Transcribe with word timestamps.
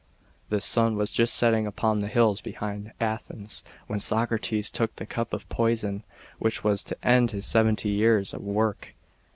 The 0.49 0.61
sun 0.61 0.95
was 0.95 1.11
just 1.11 1.35
setting 1.35 1.67
upon 1.67 1.99
the 1.99 2.07
hills 2.07 2.41
behind 2.41 2.91
Athens, 2.99 3.63
when 3.85 3.99
Socrates 3.99 4.71
took 4.71 4.95
the 4.95 5.05
cup 5.05 5.31
of 5.31 5.47
poison, 5.47 6.01
which 6.39 6.63
was 6.63 6.83
to 6.85 6.97
end 7.07 7.29
his 7.29 7.45
seventy 7.45 7.89
years 7.89 8.33
of 8.33 8.41
work. 8.41 8.95